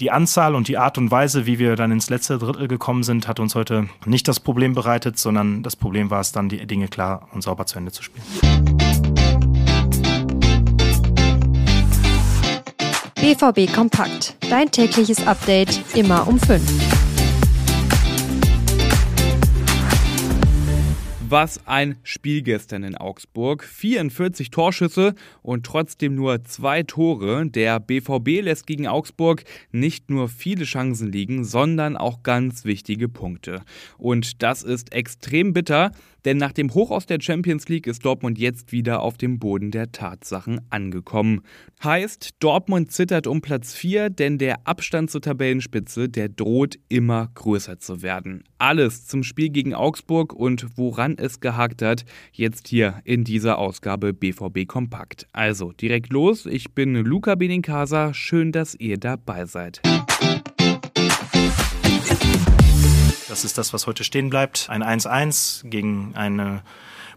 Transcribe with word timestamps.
Die 0.00 0.10
Anzahl 0.10 0.56
und 0.56 0.66
die 0.66 0.76
Art 0.76 0.98
und 0.98 1.12
Weise, 1.12 1.46
wie 1.46 1.60
wir 1.60 1.76
dann 1.76 1.92
ins 1.92 2.10
letzte 2.10 2.38
Drittel 2.38 2.66
gekommen 2.66 3.04
sind, 3.04 3.28
hat 3.28 3.38
uns 3.38 3.54
heute 3.54 3.88
nicht 4.06 4.26
das 4.26 4.40
Problem 4.40 4.74
bereitet, 4.74 5.20
sondern 5.20 5.62
das 5.62 5.76
Problem 5.76 6.10
war 6.10 6.20
es 6.20 6.32
dann, 6.32 6.48
die 6.48 6.66
Dinge 6.66 6.88
klar 6.88 7.28
und 7.32 7.42
sauber 7.42 7.64
zu 7.66 7.78
Ende 7.78 7.92
zu 7.92 8.02
spielen. 8.02 8.24
BVB 13.14 13.72
Kompakt. 13.72 14.36
Dein 14.50 14.68
tägliches 14.72 15.24
Update 15.28 15.80
immer 15.94 16.26
um 16.26 16.40
5. 16.40 16.93
Was 21.26 21.66
ein 21.66 21.96
Spiel 22.02 22.42
gestern 22.42 22.84
in 22.84 22.96
Augsburg. 22.96 23.64
44 23.64 24.50
Torschüsse 24.50 25.14
und 25.42 25.64
trotzdem 25.64 26.14
nur 26.14 26.44
zwei 26.44 26.82
Tore. 26.82 27.46
Der 27.46 27.80
BVB 27.80 28.42
lässt 28.42 28.66
gegen 28.66 28.86
Augsburg 28.86 29.44
nicht 29.72 30.10
nur 30.10 30.28
viele 30.28 30.64
Chancen 30.64 31.10
liegen, 31.10 31.44
sondern 31.44 31.96
auch 31.96 32.22
ganz 32.22 32.66
wichtige 32.66 33.08
Punkte. 33.08 33.62
Und 33.96 34.42
das 34.42 34.62
ist 34.62 34.92
extrem 34.92 35.54
bitter, 35.54 35.92
denn 36.24 36.36
nach 36.36 36.52
dem 36.52 36.72
Hoch 36.74 36.90
aus 36.90 37.06
der 37.06 37.18
Champions 37.20 37.68
League 37.68 37.86
ist 37.86 38.04
Dortmund 38.04 38.38
jetzt 38.38 38.72
wieder 38.72 39.00
auf 39.00 39.16
dem 39.16 39.38
Boden 39.38 39.70
der 39.70 39.92
Tatsachen 39.92 40.60
angekommen. 40.70 41.42
Heißt, 41.82 42.36
Dortmund 42.40 42.92
zittert 42.92 43.26
um 43.26 43.40
Platz 43.40 43.74
4, 43.74 44.10
denn 44.10 44.38
der 44.38 44.66
Abstand 44.66 45.10
zur 45.10 45.20
Tabellenspitze, 45.20 46.08
der 46.08 46.28
droht 46.28 46.78
immer 46.88 47.30
größer 47.34 47.78
zu 47.78 48.02
werden. 48.02 48.44
Alles 48.58 49.06
zum 49.06 49.22
Spiel 49.22 49.50
gegen 49.50 49.74
Augsburg 49.74 50.32
und 50.32 50.66
woran 50.76 51.16
es 51.18 51.40
gehakt 51.40 51.82
hat, 51.82 52.04
jetzt 52.32 52.68
hier 52.68 53.00
in 53.04 53.24
dieser 53.24 53.58
Ausgabe 53.58 54.12
BVB 54.12 54.66
Kompakt. 54.66 55.26
Also 55.32 55.72
direkt 55.72 56.12
los, 56.12 56.46
ich 56.46 56.72
bin 56.72 56.94
Luca 56.94 57.34
Benincasa, 57.34 58.14
schön, 58.14 58.52
dass 58.52 58.74
ihr 58.74 58.98
dabei 58.98 59.46
seid. 59.46 59.82
Das 63.34 63.42
ist 63.42 63.58
das, 63.58 63.72
was 63.72 63.88
heute 63.88 64.04
stehen 64.04 64.30
bleibt. 64.30 64.68
Ein 64.70 64.84
1-1 64.84 65.68
gegen 65.68 66.12
eine 66.14 66.62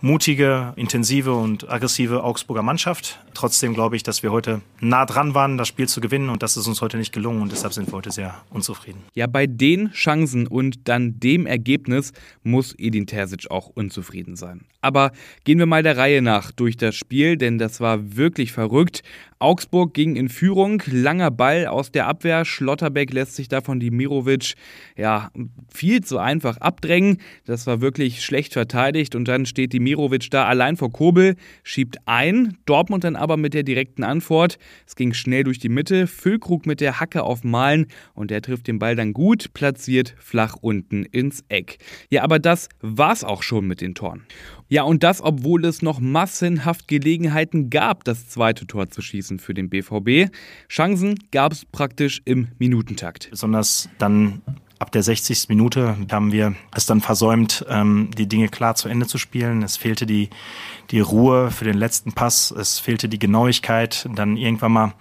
mutige, 0.00 0.72
intensive 0.76 1.34
und 1.34 1.68
aggressive 1.68 2.24
Augsburger 2.24 2.62
Mannschaft. 2.62 3.20
Trotzdem 3.34 3.74
glaube 3.74 3.96
ich, 3.96 4.02
dass 4.02 4.22
wir 4.22 4.32
heute 4.32 4.62
nah 4.80 5.04
dran 5.04 5.34
waren, 5.34 5.58
das 5.58 5.68
Spiel 5.68 5.88
zu 5.88 6.00
gewinnen 6.00 6.30
und 6.30 6.42
das 6.42 6.56
ist 6.56 6.66
uns 6.66 6.80
heute 6.80 6.96
nicht 6.96 7.12
gelungen 7.12 7.42
und 7.42 7.52
deshalb 7.52 7.74
sind 7.74 7.88
wir 7.88 7.92
heute 7.92 8.10
sehr 8.10 8.34
unzufrieden. 8.48 9.02
Ja, 9.14 9.26
bei 9.26 9.46
den 9.46 9.90
Chancen 9.92 10.46
und 10.46 10.88
dann 10.88 11.20
dem 11.20 11.44
Ergebnis 11.44 12.14
muss 12.42 12.74
Edin 12.78 13.06
Terzic 13.06 13.50
auch 13.50 13.68
unzufrieden 13.68 14.36
sein. 14.36 14.64
Aber 14.80 15.12
gehen 15.44 15.58
wir 15.58 15.66
mal 15.66 15.82
der 15.82 15.98
Reihe 15.98 16.22
nach 16.22 16.50
durch 16.50 16.78
das 16.78 16.94
Spiel, 16.94 17.36
denn 17.36 17.58
das 17.58 17.80
war 17.80 18.16
wirklich 18.16 18.52
verrückt. 18.52 19.02
Augsburg 19.38 19.92
ging 19.92 20.16
in 20.16 20.28
Führung, 20.28 20.82
langer 20.86 21.30
Ball 21.30 21.66
aus 21.66 21.92
der 21.92 22.06
Abwehr, 22.06 22.44
Schlotterbeck 22.44 23.12
lässt 23.12 23.36
sich 23.36 23.48
davon 23.48 23.80
die 23.80 23.90
Mirovic 23.90 24.54
ja 24.96 25.30
viel 25.68 26.02
zu 26.02 26.18
einfach 26.18 26.56
abdrängen. 26.58 27.18
Das 27.44 27.66
war 27.66 27.82
wirklich 27.82 28.24
schlecht 28.24 28.54
verteidigt 28.54 29.14
und 29.14 29.28
dann 29.28 29.44
steht 29.44 29.74
die 29.74 29.80
Mirovic 29.80 30.30
da 30.30 30.46
allein 30.46 30.76
vor 30.76 30.90
Kobel, 30.90 31.36
schiebt 31.62 31.98
ein, 32.06 32.56
Dortmund 32.64 33.04
dann 33.04 33.14
aber 33.14 33.36
mit 33.36 33.52
der 33.52 33.62
direkten 33.62 34.04
Antwort. 34.04 34.58
Es 34.86 34.96
ging 34.96 35.12
schnell 35.12 35.44
durch 35.44 35.58
die 35.58 35.68
Mitte, 35.68 36.06
Füllkrug 36.06 36.64
mit 36.64 36.80
der 36.80 36.98
Hacke 36.98 37.22
auf 37.22 37.44
Malen 37.44 37.88
und 38.14 38.30
der 38.30 38.40
trifft 38.40 38.66
den 38.68 38.78
Ball 38.78 38.96
dann 38.96 39.12
gut, 39.12 39.52
platziert 39.52 40.14
flach 40.18 40.56
unten 40.60 41.04
ins 41.04 41.44
Eck. 41.48 41.78
Ja, 42.10 42.22
aber 42.22 42.38
das 42.38 42.70
war's 42.80 43.22
auch 43.22 43.42
schon 43.42 43.66
mit 43.66 43.82
den 43.82 43.94
Toren. 43.94 44.24
Ja, 44.68 44.82
und 44.82 45.02
das, 45.02 45.22
obwohl 45.22 45.64
es 45.64 45.80
noch 45.82 46.00
massenhaft 46.00 46.88
Gelegenheiten 46.88 47.70
gab, 47.70 48.02
das 48.04 48.28
zweite 48.28 48.66
Tor 48.66 48.90
zu 48.90 49.00
schießen 49.00 49.38
für 49.38 49.54
den 49.54 49.70
BVB. 49.70 50.32
Chancen 50.68 51.18
gab 51.30 51.52
es 51.52 51.64
praktisch 51.64 52.20
im 52.24 52.48
Minutentakt. 52.58 53.28
Besonders 53.30 53.88
dann 53.98 54.42
ab 54.78 54.92
der 54.92 55.02
60. 55.02 55.48
Minute 55.48 55.96
haben 56.10 56.32
wir 56.32 56.54
es 56.74 56.86
dann 56.86 57.00
versäumt, 57.00 57.64
ähm, 57.68 58.10
die 58.16 58.26
Dinge 58.26 58.48
klar 58.48 58.74
zu 58.74 58.88
Ende 58.88 59.06
zu 59.06 59.18
spielen. 59.18 59.62
Es 59.62 59.76
fehlte 59.76 60.04
die, 60.04 60.30
die 60.90 61.00
Ruhe 61.00 61.50
für 61.50 61.64
den 61.64 61.78
letzten 61.78 62.12
Pass, 62.12 62.50
es 62.50 62.78
fehlte 62.78 63.08
die 63.08 63.18
Genauigkeit. 63.18 64.08
Dann 64.14 64.36
irgendwann 64.36 64.72
mal 64.72 64.94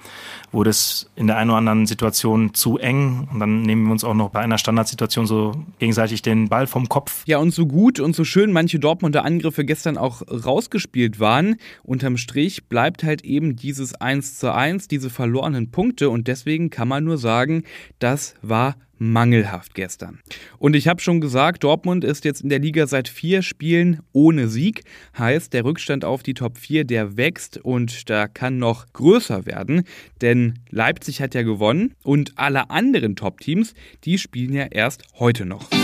wurde 0.56 0.72
es 0.72 1.10
in 1.16 1.28
der 1.28 1.38
einen 1.38 1.52
oder 1.52 1.60
anderen 1.60 1.86
Situation 1.86 2.54
zu 2.54 2.78
eng 2.78 3.28
und 3.32 3.40
dann 3.40 3.62
nehmen 3.62 3.86
wir 3.86 3.92
uns 3.92 4.04
auch 4.04 4.16
noch 4.16 4.30
bei 4.30 4.40
einer 4.40 4.58
Standardsituation 4.58 5.28
so 5.28 5.52
gegenseitig 5.78 6.22
den 6.24 6.50
Ball 6.50 6.66
vom 6.66 6.90
Kopf. 6.90 7.24
Ja, 7.28 7.38
und 7.38 7.52
so 7.52 7.68
gut 7.68 8.00
und 8.00 8.16
so 8.16 8.24
schön 8.24 8.52
manche 8.52 8.80
Dortmunder 8.80 9.24
Angriffe 9.24 9.66
gestern 9.66 9.98
auch 9.98 10.24
rausgespielt 10.28 11.20
waren, 11.20 11.58
unterm 11.84 12.18
Strich 12.18 12.68
bleibt 12.68 13.04
halt 13.04 13.24
eben 13.24 13.56
dieses 13.56 13.94
1 13.94 14.40
zu 14.40 14.54
1, 14.54 14.88
diese 14.88 15.10
verlorenen 15.10 15.70
Punkte 15.70 16.10
und 16.10 16.28
deswegen 16.28 16.70
kann 16.70 16.88
man 16.88 17.04
nur 17.04 17.18
sagen, 17.18 17.64
das 18.00 18.36
war 18.42 18.76
mangelhaft 18.98 19.76
gestern. 19.76 20.20
Und 20.58 20.76
ich 20.76 20.88
habe 20.88 21.02
schon 21.02 21.22
gesagt, 21.22 21.64
Dortmund 21.64 22.04
ist 22.04 22.26
jetzt 22.26 22.42
in 22.42 22.50
der 22.50 22.60
Liga 22.60 22.88
seit 22.88 23.08
vier 23.08 23.42
Spielen 23.42 24.00
ohne 24.14 24.48
Sieg. 24.48 24.84
Heißt, 25.18 25.54
der 25.54 25.66
Rückstand 25.66 26.06
auf 26.06 26.24
die 26.24 26.34
Top 26.34 26.58
4, 26.58 26.86
der 26.86 27.18
wächst 27.18 27.58
und 27.58 28.10
da 28.10 28.28
kann 28.28 28.58
noch 28.58 28.86
größer 28.94 29.46
werden, 29.46 29.84
denn 30.22 30.60
Leipzig 30.70 31.22
hat 31.22 31.36
ja 31.36 31.44
gewonnen 31.44 31.94
und 32.04 32.34
alle 32.38 32.70
anderen 32.70 33.16
Top-Teams, 33.16 33.74
die 34.04 34.18
spielen 34.18 34.54
ja 34.54 34.66
erst 34.66 35.04
heute 35.20 35.46
noch. 35.46 35.75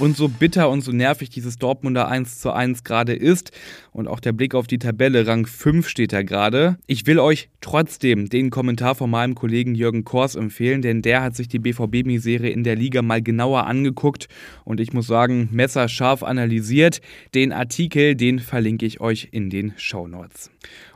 Und 0.00 0.16
so 0.16 0.28
bitter 0.28 0.70
und 0.70 0.80
so 0.80 0.90
nervig 0.90 1.30
dieses 1.30 1.56
Dortmunder 1.56 2.08
1 2.08 2.40
zu 2.40 2.52
1 2.52 2.82
gerade 2.82 3.14
ist 3.14 3.52
und 3.92 4.08
auch 4.08 4.18
der 4.18 4.32
Blick 4.32 4.54
auf 4.56 4.66
die 4.66 4.78
Tabelle, 4.78 5.26
Rang 5.26 5.46
5 5.46 5.88
steht 5.88 6.12
da 6.12 6.22
gerade. 6.22 6.78
Ich 6.86 7.06
will 7.06 7.20
euch 7.20 7.48
trotzdem 7.60 8.28
den 8.28 8.50
Kommentar 8.50 8.96
von 8.96 9.08
meinem 9.08 9.36
Kollegen 9.36 9.76
Jürgen 9.76 10.04
Kors 10.04 10.34
empfehlen, 10.34 10.82
denn 10.82 11.00
der 11.00 11.22
hat 11.22 11.36
sich 11.36 11.46
die 11.46 11.60
BVB-Misere 11.60 12.48
in 12.48 12.64
der 12.64 12.74
Liga 12.74 13.02
mal 13.02 13.22
genauer 13.22 13.66
angeguckt 13.66 14.28
und 14.64 14.80
ich 14.80 14.92
muss 14.92 15.06
sagen, 15.06 15.48
messerscharf 15.52 16.24
analysiert. 16.24 17.00
Den 17.34 17.52
Artikel, 17.52 18.16
den 18.16 18.40
verlinke 18.40 18.86
ich 18.86 19.00
euch 19.00 19.28
in 19.30 19.48
den 19.48 19.74
Show 19.76 20.08
Notes. 20.08 20.50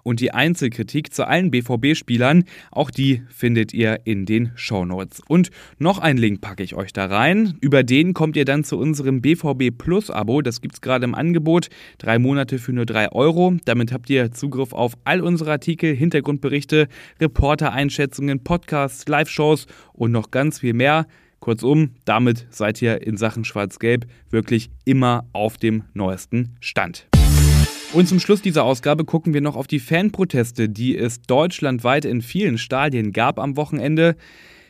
Und 0.09 0.21
die 0.21 0.33
Einzelkritik 0.33 1.13
zu 1.13 1.29
allen 1.29 1.51
BVB-Spielern, 1.51 2.45
auch 2.71 2.91
die 2.91 3.21
findet 3.29 3.75
ihr 3.75 4.01
in 4.05 4.25
den 4.25 4.53
Show 4.55 4.87
Notes. 4.87 5.21
Und 5.29 5.51
noch 5.77 5.99
einen 5.99 6.19
Link 6.19 6.41
packe 6.41 6.63
ich 6.63 6.75
euch 6.75 6.95
da 6.95 7.05
rein. 7.05 7.59
Über 7.61 7.83
den 7.83 8.15
kommt 8.15 8.35
ihr 8.35 8.47
dann 8.47 8.65
zu 8.65 8.79
unserem 8.79 9.21
BVB 9.21 9.71
Plus 9.77 10.11
Abo. 10.11 10.41
Das 10.41 10.63
gibt 10.63 10.77
es 10.77 10.81
gerade 10.81 11.05
im 11.05 11.15
Angebot. 11.15 11.69
Drei 11.99 12.19
Monate 12.19 12.59
für 12.59 12.73
nur 12.73 12.87
drei 12.87 13.13
Euro. 13.13 13.59
Damit 13.67 13.93
habt 13.93 14.09
ihr 14.09 14.33
Zugriff 14.33 14.73
auf 14.73 14.95
all 15.05 15.21
unsere 15.21 15.51
Artikel, 15.51 15.95
Hintergrundberichte, 15.95 16.89
Reporter-Einschätzungen, 17.21 18.43
Podcasts, 18.43 19.07
Live-Shows 19.07 19.67
und 19.93 20.11
noch 20.11 20.31
ganz 20.31 20.61
viel 20.61 20.73
mehr. 20.73 21.07
Kurzum, 21.39 21.91
damit 22.07 22.47
seid 22.49 22.81
ihr 22.81 23.07
in 23.07 23.19
Sachen 23.19 23.45
Schwarz-Gelb 23.45 24.07
wirklich 24.31 24.71
immer 24.87 25.27
auf 25.35 25.59
dem 25.59 25.85
neuesten 25.93 26.57
Stand. 26.61 27.09
Und 27.95 28.07
zum 28.07 28.21
Schluss 28.21 28.43
dieser 28.43 28.65
Ausgabe 28.65 29.07
gucken 29.07 29.33
wir 29.33 29.41
noch 29.41 29.57
auf 29.57 29.67
die 29.67 29.79
Fanproteste, 29.79 30.69
die 30.69 30.97
es 30.97 31.23
deutschlandweit 31.23 32.05
in 32.05 32.21
vielen 32.21 32.59
Stadien 32.59 33.13
gab 33.13 33.39
am 33.39 33.57
Wochenende. 33.57 34.15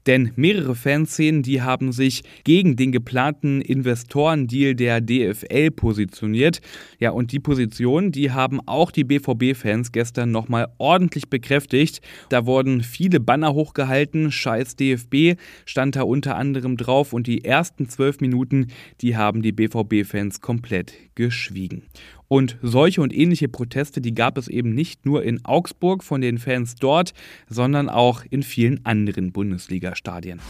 Denn 0.06 0.30
mehrere 0.36 0.76
Fanszenen, 0.76 1.42
die 1.42 1.60
haben 1.60 1.90
sich 1.90 2.22
gegen 2.44 2.76
den 2.76 2.92
geplanten 2.92 3.60
Investorendeal 3.60 4.76
der 4.76 5.00
DFL 5.00 5.72
positioniert. 5.72 6.60
Ja, 7.00 7.10
und 7.10 7.32
die 7.32 7.40
Position, 7.40 8.12
die 8.12 8.30
haben 8.30 8.60
auch 8.66 8.92
die 8.92 9.04
BVB-Fans 9.04 9.90
gestern 9.90 10.30
nochmal 10.30 10.68
ordentlich 10.78 11.28
bekräftigt. 11.28 12.00
Da 12.28 12.46
wurden 12.46 12.82
viele 12.82 13.18
Banner 13.18 13.52
hochgehalten. 13.52 14.30
Scheiß 14.30 14.76
DFB 14.76 15.38
stand 15.66 15.96
da 15.96 16.02
unter 16.02 16.36
anderem 16.36 16.76
drauf. 16.76 17.12
Und 17.12 17.26
die 17.26 17.44
ersten 17.44 17.88
zwölf 17.88 18.20
Minuten, 18.20 18.68
die 19.00 19.16
haben 19.16 19.42
die 19.42 19.52
BVB-Fans 19.52 20.40
komplett 20.40 20.94
geschwiegen. 21.16 21.82
Und 22.28 22.58
solche 22.60 23.00
und 23.00 23.14
ähnliche 23.14 23.48
Proteste, 23.48 24.00
die 24.02 24.14
gab 24.14 24.36
es 24.36 24.48
eben 24.48 24.74
nicht 24.74 25.06
nur 25.06 25.24
in 25.24 25.44
Augsburg 25.44 26.04
von 26.04 26.20
den 26.20 26.38
Fans 26.38 26.74
dort, 26.74 27.14
sondern 27.48 27.88
auch 27.88 28.22
in 28.28 28.42
vielen 28.42 28.84
anderen 28.84 29.32
Bundesliga-Stadien. 29.32 30.40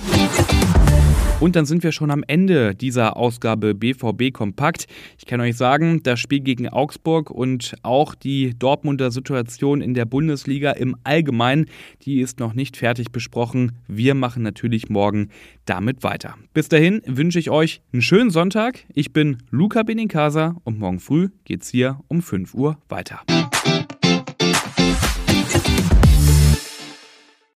Und 1.40 1.54
dann 1.54 1.66
sind 1.66 1.84
wir 1.84 1.92
schon 1.92 2.10
am 2.10 2.24
Ende 2.26 2.74
dieser 2.74 3.16
Ausgabe 3.16 3.72
BVB 3.72 4.32
Kompakt. 4.32 4.86
Ich 5.18 5.26
kann 5.26 5.40
euch 5.40 5.56
sagen, 5.56 6.02
das 6.02 6.18
Spiel 6.18 6.40
gegen 6.40 6.68
Augsburg 6.68 7.30
und 7.30 7.76
auch 7.82 8.16
die 8.16 8.58
Dortmunder 8.58 9.12
Situation 9.12 9.80
in 9.80 9.94
der 9.94 10.04
Bundesliga 10.04 10.72
im 10.72 10.96
Allgemeinen, 11.04 11.66
die 12.02 12.20
ist 12.20 12.40
noch 12.40 12.54
nicht 12.54 12.76
fertig 12.76 13.12
besprochen. 13.12 13.72
Wir 13.86 14.14
machen 14.14 14.42
natürlich 14.42 14.88
morgen 14.88 15.28
damit 15.64 16.02
weiter. 16.02 16.34
Bis 16.54 16.68
dahin 16.68 17.02
wünsche 17.06 17.38
ich 17.38 17.50
euch 17.50 17.82
einen 17.92 18.02
schönen 18.02 18.30
Sonntag. 18.30 18.84
Ich 18.92 19.12
bin 19.12 19.38
Luca 19.50 19.84
Benincasa 19.84 20.56
und 20.64 20.80
morgen 20.80 20.98
früh 20.98 21.28
geht's 21.44 21.68
hier 21.68 22.00
um 22.08 22.20
5 22.20 22.52
Uhr 22.54 22.78
weiter. 22.88 23.20